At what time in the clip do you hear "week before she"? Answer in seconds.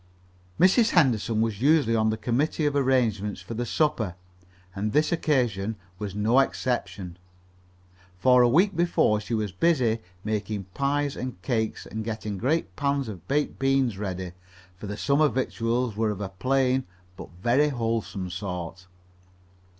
8.49-9.35